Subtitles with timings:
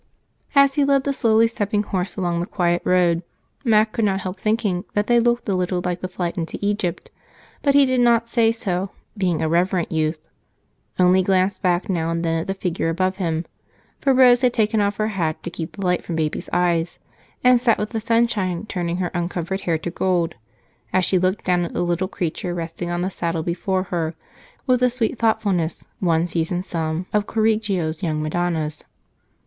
[0.55, 3.21] As he led the slowly stepping horse along the quiet road,
[3.63, 7.11] Mac could not help thinking that they looked a little like the Flight into Egypt,
[7.61, 10.17] but he did not say so, being a reverent youth
[10.97, 13.45] only glanced back now and then at the figure above him,
[13.99, 16.97] for Rose had taken off her hat to keep the light from baby's eyes
[17.43, 20.33] and sat with the sunshine turning her uncovered hair to gold
[20.91, 24.15] as she looked down at the little creature resting on the saddle before her
[24.65, 28.83] with the sweet thoughtfulness one sees in some of Correggio's young Madonnas.